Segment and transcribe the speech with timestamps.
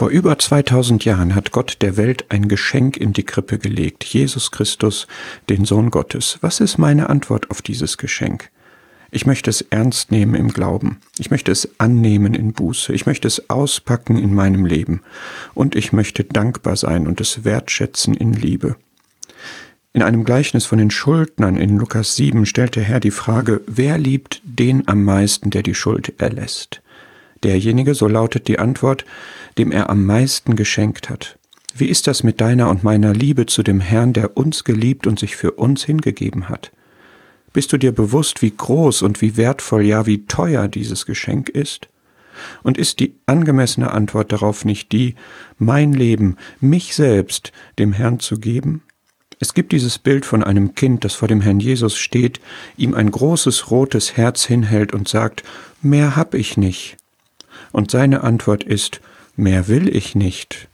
[0.00, 4.50] Vor über 2000 Jahren hat Gott der Welt ein Geschenk in die Krippe gelegt, Jesus
[4.50, 5.06] Christus,
[5.50, 6.38] den Sohn Gottes.
[6.40, 8.48] Was ist meine Antwort auf dieses Geschenk?
[9.10, 11.00] Ich möchte es ernst nehmen im Glauben.
[11.18, 12.94] Ich möchte es annehmen in Buße.
[12.94, 15.02] Ich möchte es auspacken in meinem Leben.
[15.52, 18.76] Und ich möchte dankbar sein und es wertschätzen in Liebe.
[19.92, 23.98] In einem Gleichnis von den Schuldnern in Lukas 7 stellt der Herr die Frage, wer
[23.98, 26.80] liebt den am meisten, der die Schuld erlässt?
[27.42, 29.04] Derjenige, so lautet die Antwort,
[29.58, 31.38] dem er am meisten geschenkt hat.
[31.74, 35.18] Wie ist das mit deiner und meiner Liebe zu dem Herrn, der uns geliebt und
[35.18, 36.72] sich für uns hingegeben hat?
[37.52, 41.88] Bist du dir bewusst, wie groß und wie wertvoll, ja wie teuer dieses Geschenk ist?
[42.62, 45.14] Und ist die angemessene Antwort darauf nicht die,
[45.58, 48.82] mein Leben, mich selbst dem Herrn zu geben?
[49.38, 52.40] Es gibt dieses Bild von einem Kind, das vor dem Herrn Jesus steht,
[52.76, 55.42] ihm ein großes rotes Herz hinhält und sagt,
[55.82, 56.99] mehr hab ich nicht.
[57.72, 59.00] Und seine Antwort ist,
[59.36, 60.69] mehr will ich nicht.